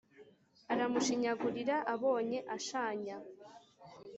Aramushinyagurira 0.73 1.75
abonye 1.93 2.39
ashanya 2.55 3.15